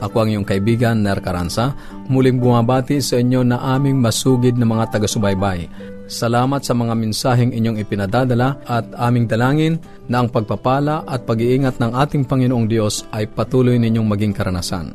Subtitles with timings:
[0.00, 1.76] Ako ang iyong kaibigan, Ner Caranza,
[2.08, 5.68] muling bumabati sa inyo na aming masugid na mga taga-subaybay.
[6.10, 9.78] Salamat sa mga mensaheng inyong ipinadadala at aming dalangin
[10.10, 14.90] na ang pagpapala at pag-iingat ng ating Panginoong Diyos ay patuloy ninyong maging karanasan.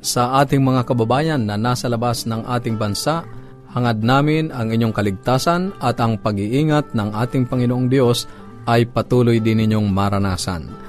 [0.00, 3.26] Sa ating mga kababayan na nasa labas ng ating bansa,
[3.74, 8.24] hangad namin ang inyong kaligtasan at ang pag-iingat ng ating Panginoong Diyos
[8.64, 10.87] ay patuloy din ninyong maranasan.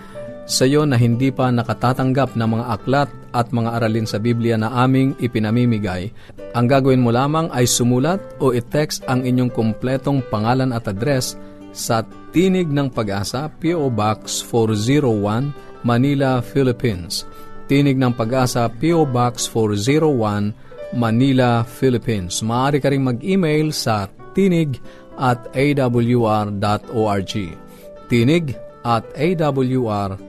[0.50, 4.73] Sa iyo na hindi pa nakatatanggap ng mga aklat at mga aralin sa Biblia na
[4.81, 6.09] aming ipinamimigay,
[6.58, 11.38] ang gagawin mo lamang ay sumulat o i-text ang inyong kumpletong pangalan at address
[11.70, 12.02] sa
[12.33, 13.94] Tinig ng Pag-asa, P.O.
[13.94, 17.30] Box 401, Manila, Philippines.
[17.70, 19.05] Tinig ng Pag-asa, P.O.
[19.05, 22.42] Box 401, Manila, Philippines.
[22.42, 24.81] Maaari ka rin mag-email sa tinig
[25.14, 27.33] at awr.org.
[28.09, 28.45] Tinig
[28.81, 30.28] at awr.org.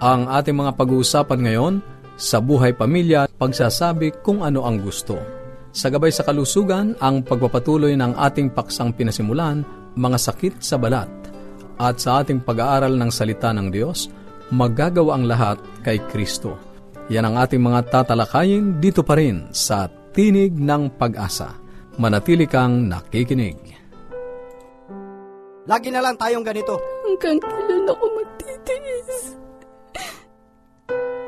[0.00, 1.78] Ang ating mga pag-uusapan ngayon,
[2.20, 5.39] sa buhay pamilya, pagsasabi kung ano ang gusto.
[5.70, 9.62] Sa gabay sa kalusugan, ang pagpapatuloy ng ating paksang pinasimulan,
[9.94, 11.06] mga sakit sa balat.
[11.78, 14.10] At sa ating pag-aaral ng salita ng Diyos,
[14.50, 16.58] magagawa ang lahat kay Kristo.
[17.06, 21.54] Yan ang ating mga tatalakayin dito pa rin sa Tinig ng Pag-asa.
[22.02, 23.78] Manatili kang nakikinig.
[25.70, 26.82] Lagi na lang tayong ganito.
[27.06, 29.38] Hanggang kailan ako magtitiis?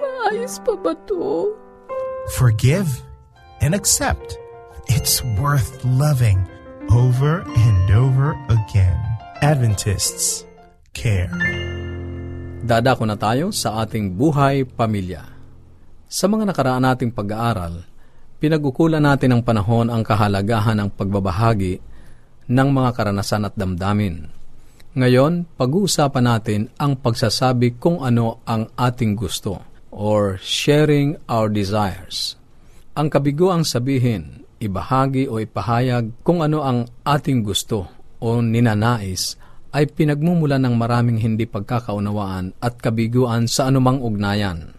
[0.02, 1.54] Maayos pa ba to?
[2.34, 3.11] Forgive
[3.62, 4.36] and accept.
[4.90, 6.42] It's worth loving
[6.90, 8.98] over and over again.
[9.40, 10.42] Adventists
[10.92, 11.30] care.
[12.62, 15.26] Dadako na tayo sa ating buhay pamilya.
[16.06, 17.86] Sa mga nakaraan nating pag-aaral,
[18.42, 21.80] pinag-ukulan natin ng panahon ang kahalagahan ng pagbabahagi
[22.50, 24.28] ng mga karanasan at damdamin.
[24.92, 32.41] Ngayon, pag-uusapan natin ang pagsasabi kung ano ang ating gusto or sharing our desires.
[32.92, 37.88] Ang kabigo ang sabihin, ibahagi o ipahayag kung ano ang ating gusto
[38.20, 39.40] o ninanais
[39.72, 44.76] ay pinagmumula ng maraming hindi pagkakaunawaan at kabiguan sa anumang ugnayan.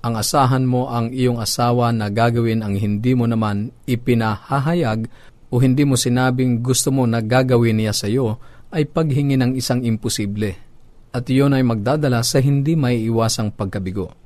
[0.00, 5.12] Ang asahan mo ang iyong asawa na gagawin ang hindi mo naman ipinahahayag
[5.52, 8.40] o hindi mo sinabing gusto mo na gagawin niya sa iyo
[8.72, 10.56] ay paghingi ng isang imposible.
[11.12, 14.19] At iyon ay magdadala sa hindi may iwasang pagkabigo.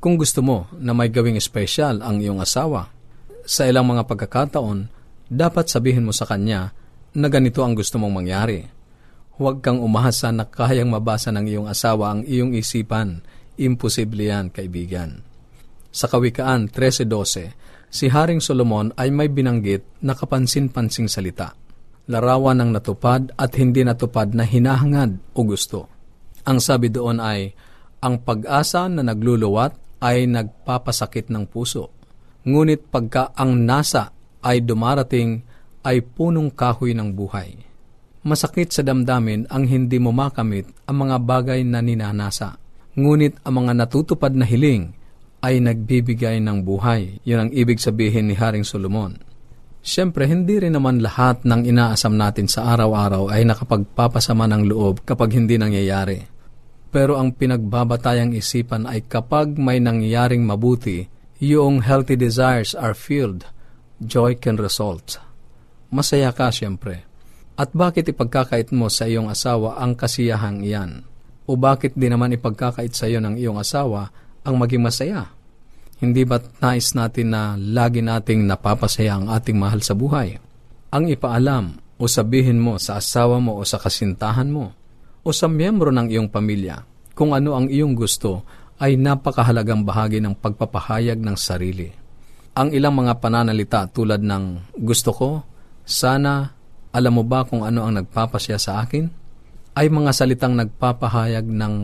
[0.00, 2.88] Kung gusto mo na may gawing espesyal ang iyong asawa,
[3.44, 4.88] sa ilang mga pagkakataon,
[5.28, 6.72] dapat sabihin mo sa kanya
[7.12, 8.64] na ganito ang gusto mong mangyari.
[9.36, 13.20] Huwag kang umahasa na kayang mabasa ng iyong asawa ang iyong isipan.
[13.60, 15.20] Imposible yan, kaibigan.
[15.92, 21.52] Sa Kawikaan 13.12, si Haring Solomon ay may binanggit na kapansin-pansing salita.
[22.08, 25.92] Larawan ng natupad at hindi natupad na hinahangad o gusto.
[26.48, 27.52] Ang sabi doon ay,
[28.00, 31.92] ang pag-asa na nagluluwat ay nagpapasakit ng puso.
[32.48, 34.10] Ngunit pagka ang nasa
[34.40, 35.44] ay dumarating
[35.84, 37.56] ay punong kahoy ng buhay.
[38.20, 42.56] Masakit sa damdamin ang hindi mo makamit ang mga bagay na ninanasa.
[42.96, 44.92] Ngunit ang mga natutupad na hiling
[45.40, 47.20] ay nagbibigay ng buhay.
[47.24, 49.16] Yun ang ibig sabihin ni Haring Solomon.
[49.80, 55.32] Siyempre, hindi rin naman lahat ng inaasam natin sa araw-araw ay nakapagpapasama ng loob kapag
[55.32, 56.20] hindi nangyayari.
[56.90, 61.06] Pero ang pinagbabatayang isipan ay kapag may nangyaring mabuti,
[61.38, 63.46] yung healthy desires are filled,
[64.02, 65.22] joy can result.
[65.94, 67.06] Masaya ka siyempre.
[67.54, 71.06] At bakit ipagkakait mo sa iyong asawa ang kasiyahang iyan?
[71.46, 74.10] O bakit di naman ipagkakait sa iyo ng iyong asawa
[74.42, 75.30] ang maging masaya?
[76.00, 80.40] Hindi ba't nais natin na lagi nating napapasaya ang ating mahal sa buhay?
[80.90, 84.79] Ang ipaalam o sabihin mo sa asawa mo o sa kasintahan mo
[85.20, 88.44] o sa miyembro ng iyong pamilya kung ano ang iyong gusto
[88.80, 91.92] ay napakahalagang bahagi ng pagpapahayag ng sarili.
[92.56, 95.30] Ang ilang mga pananalita tulad ng gusto ko,
[95.84, 96.48] sana,
[96.90, 99.20] alam mo ba kung ano ang nagpapasya sa akin?
[99.80, 101.74] ay mga salitang nagpapahayag ng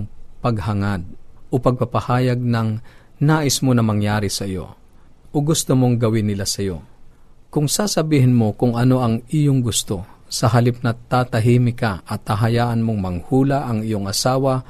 [0.43, 1.07] paghangad
[1.49, 2.83] o pagpapahayag ng
[3.23, 4.75] nais mo na mangyari sa iyo
[5.31, 6.83] o gusto mong gawin nila sa iyo.
[7.53, 10.05] Kung sasabihin mo kung ano ang iyong gusto,
[10.37, 14.61] sa halip na tatahimik ka at tahayaan mong manghula ang iyong asawa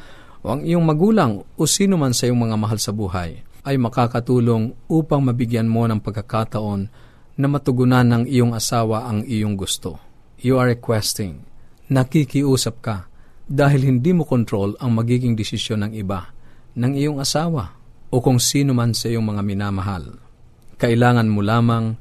[0.46, 4.70] o ang iyong magulang o sino man sa iyong mga mahal sa buhay, ay makakatulong
[4.86, 6.86] upang mabigyan mo ng pagkakataon
[7.34, 9.98] na matugunan ng iyong asawa ang iyong gusto.
[10.38, 11.42] You are requesting
[11.90, 13.10] nakikiusap ka
[13.46, 16.30] dahil hindi mo kontrol ang magiging desisyon ng iba,
[16.78, 17.74] ng iyong asawa
[18.10, 20.14] o kung sino man sa iyong mga minamahal.
[20.78, 21.98] Kailangan mo lamang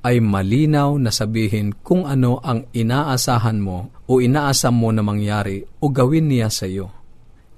[0.00, 5.92] ay malinaw na sabihin kung ano ang inaasahan mo o inaasam mo na mangyari o
[5.92, 6.88] gawin niya sa iyo.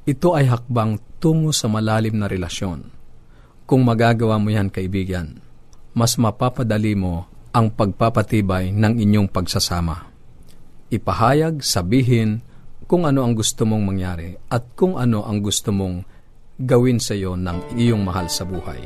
[0.02, 2.90] Ito ay hakbang tungo sa malalim na relasyon.
[3.62, 5.38] Kung magagawa mo yan, kaibigan,
[5.94, 10.12] mas mapapadali mo ang pagpapatibay ng inyong pagsasama
[10.92, 12.44] ipahayag, sabihin
[12.84, 16.04] kung ano ang gusto mong mangyari at kung ano ang gusto mong
[16.60, 18.84] gawin sa iyo ng iyong mahal sa buhay.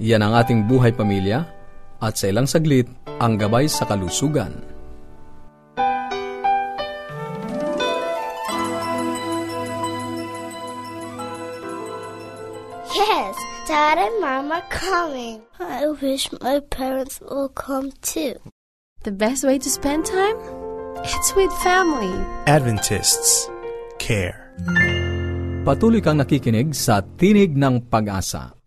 [0.00, 1.44] Yan ang ating buhay pamilya
[2.04, 2.84] at sa ilang saglit
[3.18, 4.52] ang gabay sa kalusugan.
[12.94, 13.34] Yes,
[13.66, 15.42] Dad and Mom are coming.
[15.58, 18.38] I wish my parents will come too.
[19.02, 20.36] The best way to spend time?
[21.02, 22.14] It's with family.
[22.48, 23.50] Adventists
[24.00, 24.52] care.
[25.64, 28.52] Patuloy kang nakikinig sa Tinig ng Pag-asa.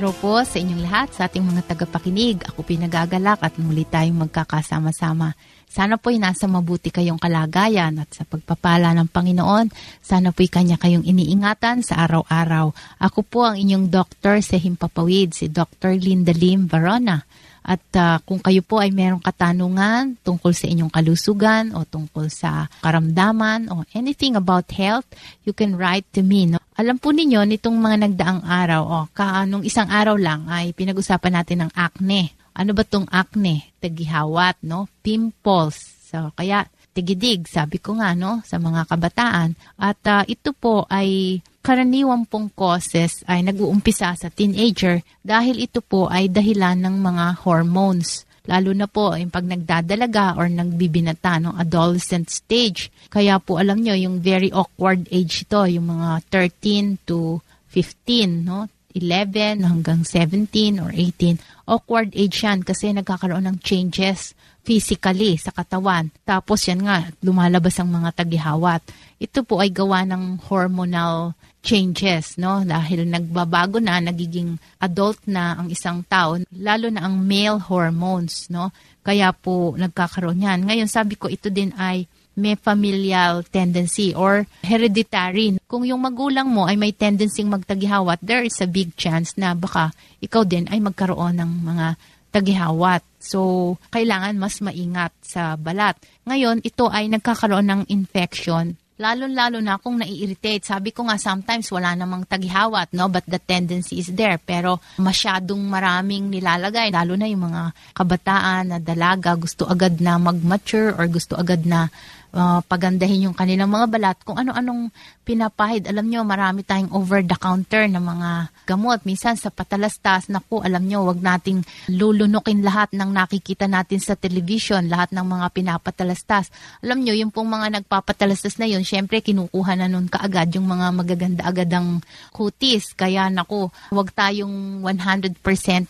[0.00, 2.40] Araw po sa inyong lahat, sa ating mga tagapakinig.
[2.48, 5.36] Ako pinagagalak at muli tayong magkakasama-sama.
[5.68, 9.68] Sana po'y nasa mabuti kayong kalagayan at sa pagpapala ng Panginoon,
[10.00, 12.72] sana po'y kanya kayong iniingatan sa araw-araw.
[12.96, 15.92] Ako po ang inyong doktor sa Himpapawid, si Dr.
[16.00, 17.20] Linda Lim Varona.
[17.60, 22.72] At uh, kung kayo po ay merong katanungan tungkol sa inyong kalusugan o tungkol sa
[22.80, 25.04] karamdaman o anything about health,
[25.44, 26.48] you can write to me.
[26.48, 26.56] No?
[26.80, 31.36] Alam po ninyo, nitong mga nagdaang araw, o ka, nung isang araw lang ay pinag-usapan
[31.36, 32.32] natin ng acne.
[32.56, 33.68] Ano ba tong acne?
[33.84, 34.88] Tagihawat, no?
[35.04, 35.76] Pimples.
[36.08, 36.64] So, kaya
[36.96, 39.60] tigidig, sabi ko nga, no, sa mga kabataan.
[39.76, 46.08] At uh, ito po ay karaniwang pong causes ay nag-uumpisa sa teenager dahil ito po
[46.08, 48.24] ay dahilan ng mga hormones.
[48.50, 52.90] Lalo na po yung pag nagdadalaga or nagbibinata ng adolescent stage.
[53.06, 57.38] Kaya po alam nyo, yung very awkward age ito, yung mga 13 to
[57.70, 58.66] 15, no?
[58.90, 61.38] 11 hanggang 17 or 18.
[61.70, 64.34] Awkward age yan kasi nagkakaroon ng changes
[64.66, 66.10] physically sa katawan.
[66.26, 68.82] Tapos yan nga, lumalabas ang mga tagihawat.
[69.22, 72.64] Ito po ay gawa ng hormonal changes, no?
[72.64, 78.72] Dahil nagbabago na, nagiging adult na ang isang tao, lalo na ang male hormones, no?
[79.04, 80.64] Kaya po nagkakaroon yan.
[80.68, 82.08] Ngayon, sabi ko, ito din ay
[82.40, 85.60] may familial tendency or hereditary.
[85.68, 89.92] Kung yung magulang mo ay may tendency magtagihawat, there is a big chance na baka
[90.24, 91.86] ikaw din ay magkaroon ng mga
[92.30, 93.02] tagihawat.
[93.20, 95.98] So, kailangan mas maingat sa balat.
[96.24, 100.60] Ngayon, ito ay nagkakaroon ng infection Lalo-lalo na kung nai-irritate.
[100.60, 103.08] Sabi ko nga, sometimes wala namang tagihawat, no?
[103.08, 104.36] But the tendency is there.
[104.36, 110.92] Pero masyadong maraming nilalagay, lalo na yung mga kabataan na dalaga, gusto agad na mag-mature
[111.00, 111.88] or gusto agad na
[112.34, 114.90] uh, pagandahin yung kanilang mga balat, kung ano-anong
[115.22, 115.86] pinapahid.
[115.86, 118.30] Alam nyo, marami tayong over-the-counter na mga
[118.66, 119.02] gamot.
[119.06, 124.90] Minsan sa patalastas, naku, alam nyo, wag nating lulunukin lahat ng nakikita natin sa television,
[124.90, 126.50] lahat ng mga pinapatalastas.
[126.82, 130.86] Alam nyo, yung pong mga nagpapatalastas na yun, syempre kinukuha na nun kaagad yung mga
[130.90, 132.02] magaganda agad ang
[132.34, 132.94] kutis.
[132.98, 135.38] Kaya naku, wag tayong 100%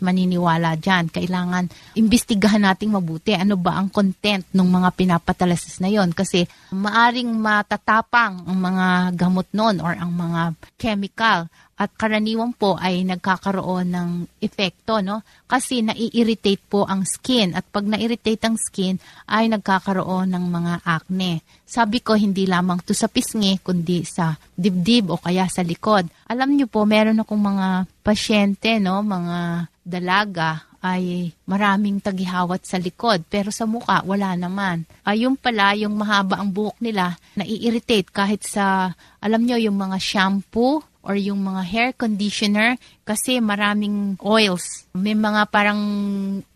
[0.04, 1.08] maniniwala dyan.
[1.08, 7.34] Kailangan imbestigahan nating mabuti ano ba ang content ng mga pinapatalastas na yon kasi maaring
[7.42, 14.10] matatapang ang mga gamot noon or ang mga chemical at karaniwan po ay nagkakaroon ng
[14.38, 18.94] epekto no kasi nai-irritate po ang skin at pag na-irritate ang skin
[19.26, 21.42] ay nagkakaroon ng mga acne.
[21.66, 26.06] Sabi ko hindi lamang to sa pisngi kundi sa dibdib o kaya sa likod.
[26.30, 33.24] Alam niyo po meron akong mga pasyente no, mga dalaga ay maraming tagihawat sa likod
[33.28, 34.88] pero sa muka wala naman.
[35.04, 40.80] Ayun pala yung mahaba ang buhok nila nai-irritate kahit sa alam nyo yung mga shampoo
[41.00, 42.76] or yung mga hair conditioner
[43.08, 44.84] kasi maraming oils.
[44.92, 45.80] May mga parang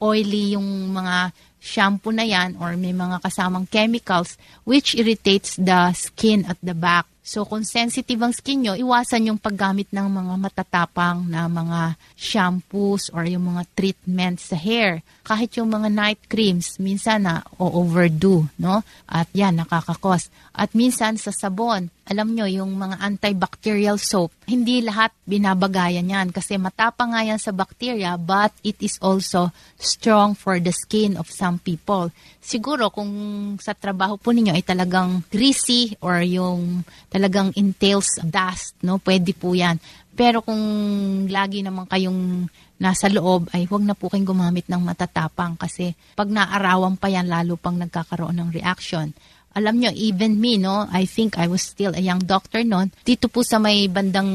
[0.01, 1.33] oily yung mga
[1.65, 4.37] shampoo na yan or may mga kasamang chemicals
[4.69, 7.09] which irritates the skin at the back.
[7.25, 13.09] So kung sensitive ang skin nyo, iwasan yung paggamit ng mga matatapang na mga shampoos
[13.17, 15.01] or yung mga treatments sa hair.
[15.25, 18.85] Kahit yung mga night creams, minsan na o-overdo, no?
[19.09, 20.29] At yan, nakakakos.
[20.53, 26.61] At minsan sa sabon, alam nyo, yung mga antibacterial soap, hindi lahat binabagayan yan kasi
[26.61, 29.49] matapang nga yan sa bacteria but it is also
[29.81, 32.13] strong for the skin of some people.
[32.45, 33.09] Siguro kung
[33.57, 38.99] sa trabaho po ninyo ay talagang greasy or yung talagang entails dust, no?
[38.99, 39.79] Pwede po yan.
[40.19, 40.59] Pero kung
[41.31, 42.51] lagi naman kayong
[42.83, 47.31] nasa loob, ay huwag na po kayong gumamit ng matatapang kasi pag naarawan pa yan,
[47.31, 49.15] lalo pang nagkakaroon ng reaction
[49.55, 52.91] alam nyo, even me, no, I think I was still a young doctor noon.
[53.07, 54.27] Dito po sa may bandang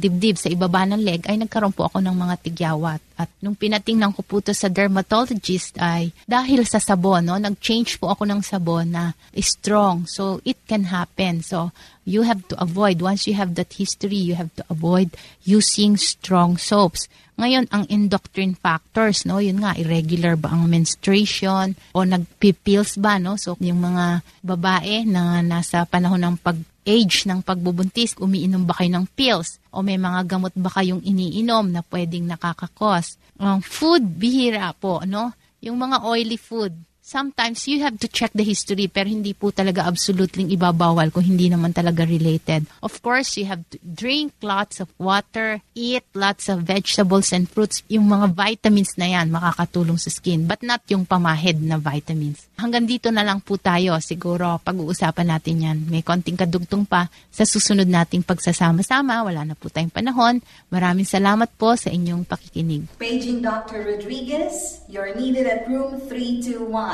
[0.00, 3.00] dibdib, sa ibaba ng leg, ay nagkaroon po ako ng mga tigyawat.
[3.20, 8.08] At nung pinatingnan ko po to sa dermatologist ay dahil sa sabon, no, nag-change po
[8.08, 10.08] ako ng sabon na strong.
[10.08, 11.44] So, it can happen.
[11.44, 11.70] So,
[12.08, 15.12] you have to avoid, once you have that history, you have to avoid
[15.44, 17.04] using strong soaps.
[17.34, 23.34] Ngayon, ang endocrine factors, no, yun nga, irregular ba ang menstruation o nagpipills ba, no?
[23.34, 28.92] So, yung mga babae na nasa panahon ng pag age ng pagbubuntis, umiinom ba kayo
[28.94, 29.58] ng pills?
[29.74, 33.16] O may mga gamot ba kayong iniinom na pwedeng nakakakos?
[33.40, 35.34] Ang um, food, bihira po, no?
[35.64, 39.84] Yung mga oily food, sometimes you have to check the history pero hindi po talaga
[39.84, 42.64] absolutely ibabawal kung hindi naman talaga related.
[42.80, 47.84] Of course, you have to drink lots of water, eat lots of vegetables and fruits.
[47.92, 52.48] Yung mga vitamins na yan makakatulong sa skin but not yung pamahid na vitamins.
[52.56, 54.00] Hanggang dito na lang po tayo.
[54.00, 55.78] Siguro pag-uusapan natin yan.
[55.90, 59.26] May konting kadugtong pa sa susunod nating pagsasama-sama.
[59.26, 60.40] Wala na po tayong panahon.
[60.72, 62.86] Maraming salamat po sa inyong pakikinig.
[62.96, 63.82] Paging Dr.
[63.84, 66.93] Rodriguez, you're needed at room 321.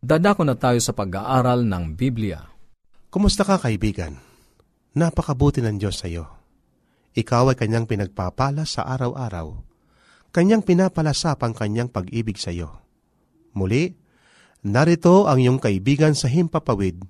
[0.00, 2.48] Dadako na tayo sa pag-aaral ng Biblia.
[3.12, 4.16] Kumusta ka kaibigan?
[4.96, 6.24] Napakabuti ng Diyos sa iyo.
[7.12, 9.60] Ikaw ay kanyang pinagpapala sa araw-araw.
[10.32, 12.80] Kanyang pinapalasap ang kanyang pag-ibig sa iyo.
[13.52, 13.92] Muli,
[14.64, 17.04] narito ang iyong kaibigan sa Himpapawid,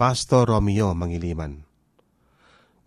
[0.00, 1.60] Pastor Romeo Mangiliman.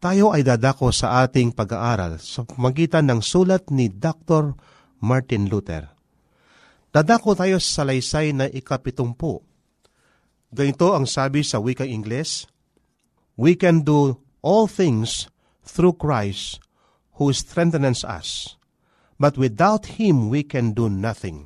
[0.02, 4.58] Tayo ay dadako sa ating pag-aaral sa magitan ng sulat ni Dr.
[4.98, 5.97] Martin Luther.
[6.98, 9.38] Dadako tayo sa salaysay na ikapitumpu.
[10.50, 12.50] Ganito ang sabi sa wikang Ingles,
[13.38, 15.30] We can do all things
[15.62, 16.58] through Christ
[17.22, 18.58] who strengthens us,
[19.22, 21.46] but without Him we can do nothing.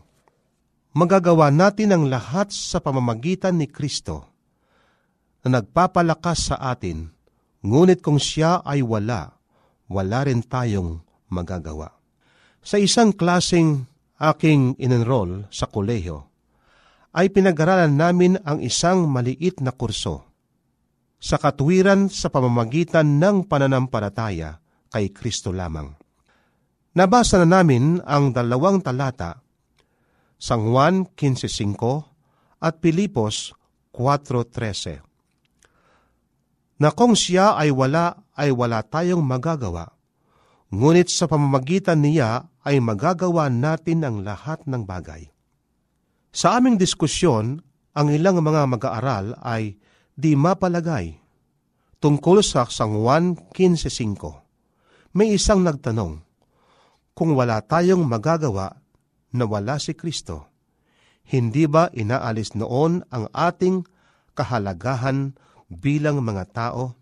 [0.96, 4.32] Magagawa natin ang lahat sa pamamagitan ni Kristo
[5.44, 7.12] na nagpapalakas sa atin,
[7.60, 9.36] ngunit kung siya ay wala,
[9.92, 11.92] wala rin tayong magagawa.
[12.64, 13.91] Sa isang klaseng
[14.22, 16.30] aking inenroll sa kolehiyo,
[17.18, 20.30] ay pinag-aralan namin ang isang maliit na kurso
[21.22, 25.94] sa katwiran sa pamamagitan ng pananampalataya kay Kristo lamang.
[26.98, 29.40] Nabasa na namin ang dalawang talata,
[30.36, 33.54] San Juan 15.5 at Pilipos
[33.94, 35.00] 4.13.
[36.82, 39.94] Na kung siya ay wala, ay wala tayong magagawa,
[40.74, 45.30] ngunit sa pamamagitan niya ay magagawa natin ang lahat ng bagay.
[46.32, 47.60] Sa aming diskusyon,
[47.92, 49.76] ang ilang mga mag-aaral ay
[50.16, 51.20] di mapalagay
[52.00, 54.42] tungkol sa San Juan 15.5
[55.12, 56.24] may isang nagtanong,
[57.12, 58.80] kung wala tayong magagawa
[59.36, 60.48] na wala si Kristo,
[61.28, 63.84] hindi ba inaalis noon ang ating
[64.40, 65.36] kahalagahan
[65.68, 66.96] bilang mga tao?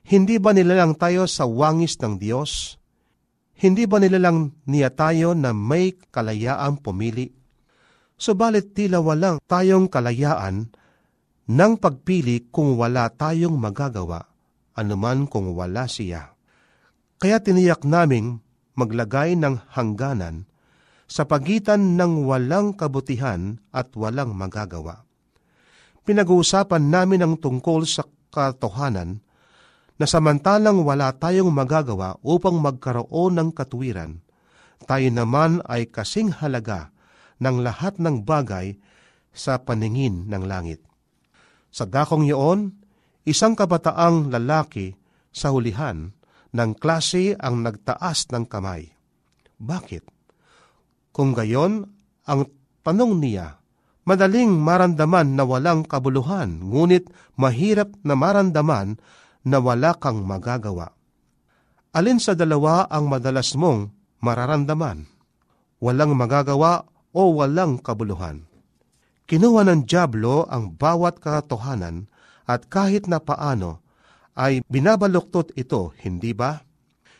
[0.00, 2.79] Hindi ba nilalang tayo sa wangis ng Diyos?
[3.60, 7.28] Hindi ba nilalang niya tayo na may kalayaang pumili?
[8.16, 10.72] Subalit tila walang tayong kalayaan
[11.44, 14.32] ng pagpili kung wala tayong magagawa,
[14.72, 16.32] anuman kung wala siya.
[17.20, 18.40] Kaya tiniyak naming
[18.80, 20.48] maglagay ng hangganan
[21.04, 25.04] sa pagitan ng walang kabutihan at walang magagawa.
[26.08, 29.20] Pinag-uusapan namin ang tungkol sa katotohanan
[30.00, 34.24] na samantalang wala tayong magagawa upang magkaroon ng katwiran,
[34.88, 36.88] tayo naman ay kasing halaga
[37.36, 38.80] ng lahat ng bagay
[39.36, 40.80] sa paningin ng langit.
[41.68, 42.80] Sa dakong iyon,
[43.28, 44.96] isang kabataang lalaki
[45.28, 46.16] sa hulihan
[46.56, 48.88] ng klase ang nagtaas ng kamay.
[49.60, 50.08] Bakit?
[51.12, 51.84] Kung gayon,
[52.24, 52.48] ang
[52.80, 53.60] tanong niya,
[54.08, 58.96] madaling marandaman na walang kabuluhan, ngunit mahirap na marandaman
[59.46, 60.92] na wala kang magagawa.
[61.90, 63.90] Alin sa dalawa ang madalas mong
[64.22, 65.10] mararamdaman?
[65.82, 68.46] Walang magagawa o walang kabuluhan?
[69.26, 72.10] Kinuha ng Diablo ang bawat katotohanan
[72.50, 73.82] at kahit na paano
[74.34, 76.62] ay binabaluktot ito, hindi ba?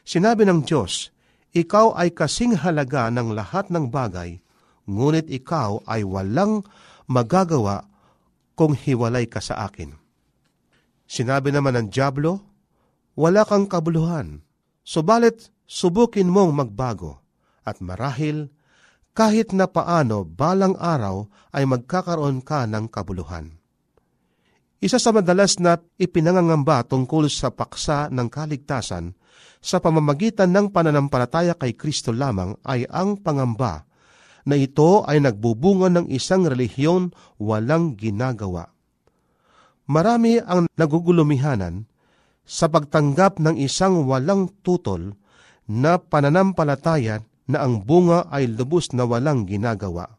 [0.02, 1.14] Sinabi ng Diyos,
[1.54, 4.42] ikaw ay kasing halaga ng lahat ng bagay,
[4.86, 6.62] ngunit ikaw ay walang
[7.10, 7.86] magagawa
[8.54, 9.99] kung hiwalay ka sa akin.
[11.10, 12.38] Sinabi naman ng Diablo,
[13.18, 14.46] wala kang kabuluhan,
[14.86, 17.18] subalit subukin mong magbago,
[17.66, 18.46] at marahil
[19.10, 23.58] kahit na paano balang araw ay magkakaroon ka ng kabuluhan.
[24.78, 29.10] Isa sa madalas na ipinangangamba tungkol sa paksa ng kaligtasan
[29.58, 33.82] sa pamamagitan ng pananampalataya kay Kristo lamang ay ang pangamba
[34.46, 38.72] na ito ay nagbubunga ng isang relihiyon walang ginagawa.
[39.90, 41.82] Marami ang nagugulumihanan
[42.46, 45.18] sa pagtanggap ng isang walang tutol
[45.66, 50.14] na pananampalataya na ang bunga ay lubos na walang ginagawa.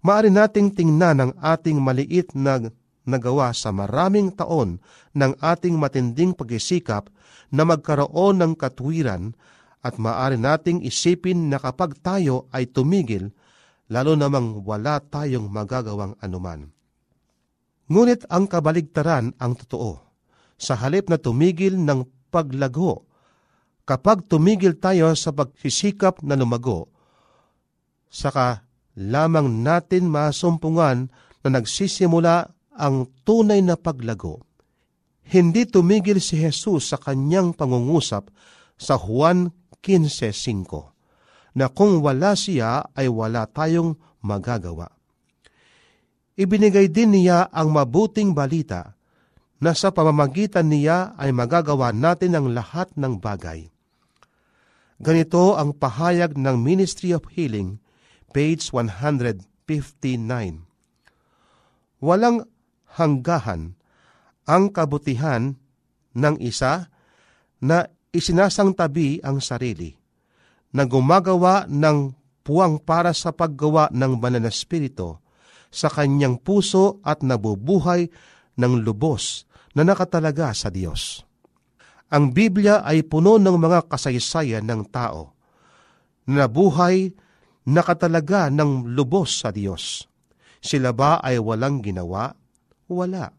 [0.00, 2.72] Maari nating tingnan ang ating maliit na
[3.04, 4.80] nagawa sa maraming taon
[5.12, 7.12] ng ating matinding pagsisikap
[7.52, 9.36] na magkaroon ng katwiran
[9.84, 13.28] at maaari nating isipin na kapag tayo ay tumigil,
[13.92, 16.79] lalo namang wala tayong magagawang anuman.
[17.90, 19.98] Ngunit ang kabaligtaran ang totoo.
[20.54, 23.10] Sa halip na tumigil ng paglago,
[23.82, 26.86] kapag tumigil tayo sa pagsisikap na lumago,
[28.06, 28.62] saka
[28.94, 31.10] lamang natin masumpungan
[31.42, 34.46] na nagsisimula ang tunay na paglago.
[35.26, 38.30] Hindi tumigil si Jesus sa kanyang pangungusap
[38.78, 39.50] sa Juan
[39.82, 44.99] 15.5 na kung wala siya ay wala tayong magagawa.
[46.38, 48.94] Ibinigay din niya ang mabuting balita
[49.60, 53.68] na sa pamamagitan niya ay magagawa natin ang lahat ng bagay.
[55.00, 57.80] Ganito ang pahayag ng Ministry of Healing,
[58.36, 59.32] page 159.
[62.00, 62.48] Walang
[62.96, 63.76] hanggahan
[64.48, 65.56] ang kabutihan
[66.16, 66.88] ng isa
[67.60, 69.94] na isinasangtabi ang sarili,
[70.74, 75.22] na gumagawa ng puwang para sa paggawa ng banal na spirito
[75.70, 78.10] sa kanyang puso at nabubuhay
[78.58, 81.22] ng lubos na nakatalaga sa Diyos.
[82.10, 85.38] Ang Biblia ay puno ng mga kasaysayan ng tao
[86.26, 87.14] na nabuhay
[87.70, 90.10] nakatalaga ng lubos sa Diyos.
[90.58, 92.34] Sila ba ay walang ginawa?
[92.90, 93.30] Wala.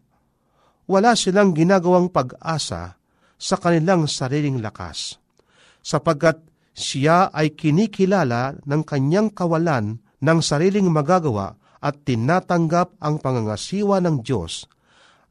[0.88, 2.96] Wala silang ginagawang pag-asa
[3.42, 5.18] sa kanilang sariling lakas,
[5.82, 6.42] sapagkat
[6.72, 14.70] siya ay kinikilala ng kanyang kawalan ng sariling magagawa at tinatanggap ang pangangasiwa ng Diyos,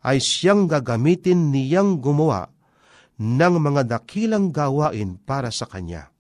[0.03, 2.51] ay siyang gagamitin niyang gumawa
[3.21, 6.11] ng mga dakilang gawain para sa Kanya.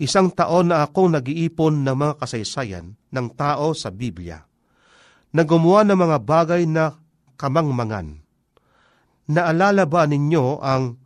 [0.00, 4.40] Isang taon na akong nag-iipon ng mga kasaysayan ng tao sa Biblia,
[5.34, 6.96] na gumawa ng mga bagay na
[7.36, 8.20] kamangmangan.
[9.30, 10.98] Naalala ba ninyo ang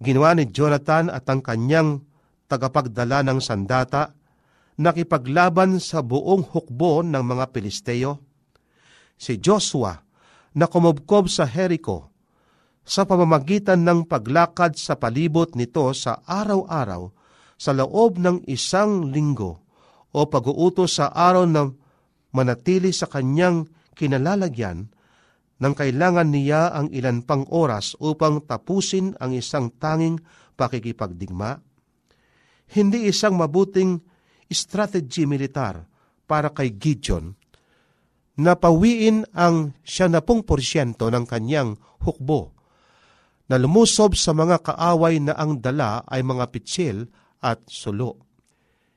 [0.00, 2.04] ginawa ni Jonathan at ang kanyang
[2.46, 4.12] tagapagdala ng sandata
[4.78, 8.22] nakipaglaban sa buong hukbo ng mga Pilisteo?
[9.14, 9.94] Si Joshua
[10.54, 12.10] na kumubkob sa Jericho
[12.84, 17.08] sa pamamagitan ng paglakad sa palibot nito sa araw-araw
[17.56, 19.64] sa loob ng isang linggo
[20.12, 21.70] o pag-uutos sa araw na
[22.34, 23.64] manatili sa kanyang
[23.96, 24.90] kinalalagyan
[25.62, 30.20] nang kailangan niya ang ilan pang oras upang tapusin ang isang tanging
[30.58, 31.62] pakikipagdigma?
[32.74, 34.02] Hindi isang mabuting
[34.54, 35.84] strategy militar
[36.24, 37.36] para kay Gideon
[38.34, 42.54] na pawiin ang 70% ng kanyang hukbo
[43.46, 47.06] na lumusob sa mga kaaway na ang dala ay mga pitsil
[47.44, 48.24] at sulo.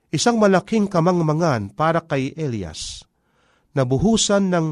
[0.08, 3.04] Isang malaking kamangmangan para kay Elias
[3.76, 4.68] na buhusan ng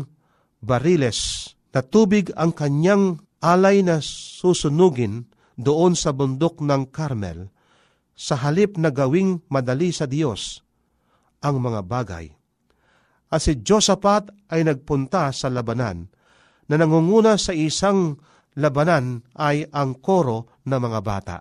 [0.63, 5.28] bariles na tubig ang kanyang alay na susunugin
[5.60, 7.52] doon sa bundok ng Carmel
[8.15, 10.64] sa halip na gawing madali sa Diyos
[11.41, 12.32] ang mga bagay.
[13.32, 16.08] At si Josaphat ay nagpunta sa labanan
[16.69, 18.17] na nangunguna sa isang
[18.56, 21.38] labanan ay ang koro ng mga bata.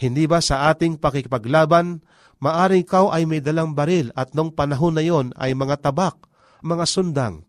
[0.00, 2.00] Hindi ba sa ating pakikipaglaban,
[2.40, 6.16] maaring ikaw ay may dalang baril at nung panahon na yon ay mga tabak,
[6.64, 7.44] mga sundang.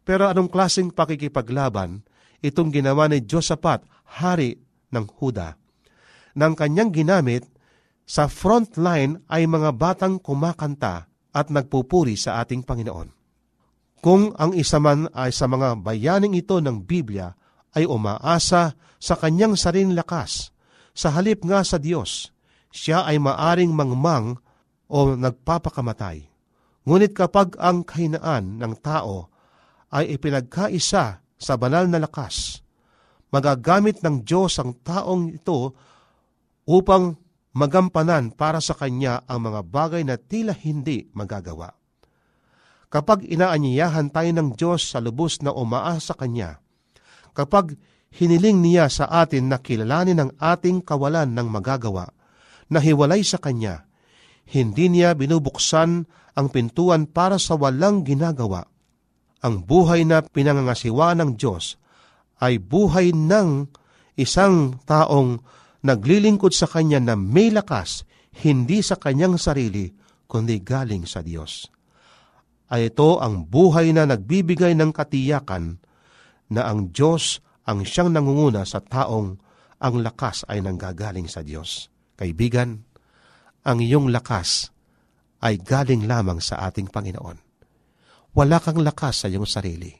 [0.00, 2.00] Pero anong klaseng pakikipaglaban
[2.40, 3.84] itong ginawa ni Josaphat,
[4.20, 4.56] hari
[4.90, 5.60] ng Huda?
[6.40, 7.44] Nang kanyang ginamit,
[8.10, 13.06] sa front line ay mga batang kumakanta at nagpupuri sa ating Panginoon.
[14.02, 17.30] Kung ang isa man ay sa mga bayaning ito ng Biblia
[17.70, 20.50] ay umaasa sa kanyang sariling lakas,
[20.90, 22.34] sa halip nga sa Diyos,
[22.74, 24.42] siya ay maaring mangmang
[24.90, 26.26] o nagpapakamatay.
[26.90, 29.30] Ngunit kapag ang kahinaan ng tao
[29.94, 32.58] ay ipinagkaisa sa banal na lakas,
[33.30, 35.78] magagamit ng Diyos ang taong ito
[36.66, 41.74] upang magampanan para sa Kanya ang mga bagay na tila hindi magagawa.
[42.90, 46.58] Kapag inaanyayahan tayo ng Diyos sa lubos na umaasa sa Kanya,
[47.34, 47.78] kapag
[48.10, 52.10] hiniling niya sa atin na kilalanin ang ating kawalan ng magagawa,
[52.70, 53.86] na hiwalay sa Kanya,
[54.50, 56.06] hindi niya binubuksan
[56.38, 58.66] ang pintuan para sa walang ginagawa.
[59.42, 61.78] Ang buhay na pinangangasiwa ng Diyos
[62.38, 63.66] ay buhay ng
[64.14, 65.42] isang taong
[65.86, 68.04] naglilingkod sa Kanya na may lakas,
[68.44, 69.90] hindi sa kanyang sarili,
[70.30, 71.66] kundi galing sa Diyos
[72.70, 75.82] ay ito ang buhay na nagbibigay ng katiyakan
[76.54, 79.28] na ang Diyos ang siyang nangunguna sa taong
[79.82, 81.90] ang lakas ay nanggagaling sa Diyos.
[82.14, 82.86] Kaibigan,
[83.66, 84.70] ang iyong lakas
[85.42, 87.38] ay galing lamang sa ating Panginoon.
[88.38, 89.90] Wala kang lakas sa iyong sarili.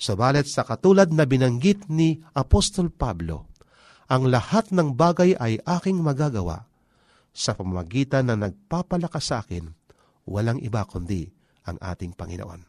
[0.00, 3.49] Sabalit sa katulad na binanggit ni Apostol Pablo,
[4.10, 6.66] ang lahat ng bagay ay aking magagawa
[7.30, 9.70] sa pamamagitan na nagpapalakas sa akin,
[10.26, 11.30] walang iba kundi
[11.62, 12.66] ang ating Panginoon.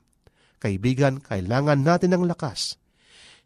[0.61, 2.77] Kaibigan, kailangan natin ng lakas.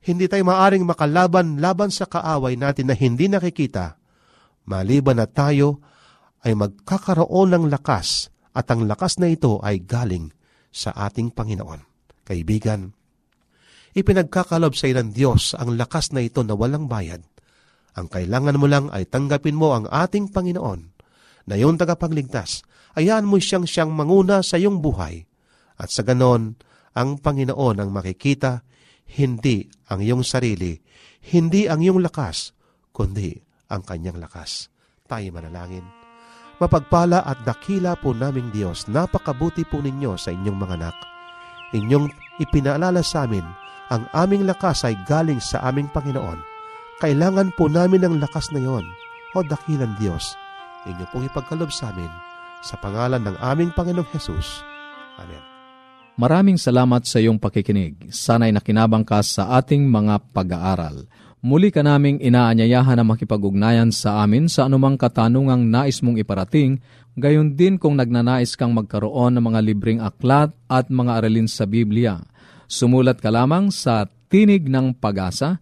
[0.04, 3.96] Hindi tayo maaring makalaban laban sa kaaway natin na hindi nakikita,
[4.68, 5.80] maliban na tayo
[6.44, 10.36] ay magkakaroon ng lakas at ang lakas na ito ay galing
[10.68, 11.80] sa ating Panginoon.
[12.28, 12.92] Kaibigan,
[13.96, 17.24] ipinagkakalob sa ilang Diyos ang lakas na ito na walang bayad.
[17.96, 20.82] Ang kailangan mo lang ay tanggapin mo ang ating Panginoon
[21.48, 22.68] na iyong tagapagligtas.
[22.96, 25.24] Ayaan mo siyang siyang manguna sa iyong buhay
[25.76, 26.56] at sa ganon,
[26.96, 28.64] ang Panginoon ang makikita,
[29.20, 30.80] hindi ang iyong sarili,
[31.36, 32.56] hindi ang iyong lakas,
[32.96, 33.36] kundi
[33.68, 34.72] ang kanyang lakas.
[35.06, 35.84] Tayo manalangin.
[36.56, 40.96] Mapagpala at dakila po naming Diyos, napakabuti po ninyo sa inyong mga anak.
[41.76, 42.08] Inyong
[42.40, 43.44] ipinaalala sa amin,
[43.92, 46.55] ang aming lakas ay galing sa aming Panginoon.
[46.96, 48.88] Kailangan po namin ng lakas na yon.
[49.36, 50.32] O dakilan Diyos,
[50.88, 52.08] inyo pong ipagkalob sa amin,
[52.64, 54.64] sa pangalan ng aming Panginoong Hesus.
[55.20, 55.44] Amen.
[56.16, 58.08] Maraming salamat sa iyong pakikinig.
[58.08, 61.04] Sana'y nakinabang ka sa ating mga pag-aaral.
[61.44, 66.80] Muli ka naming inaanyayahan na makipag-ugnayan sa amin sa anumang katanungang nais mong iparating,
[67.20, 72.24] gayon din kung nagnanais kang magkaroon ng mga libreng aklat at mga aralin sa Biblia.
[72.72, 75.62] Sumulat ka lamang sa Tinig ng Pag-asa,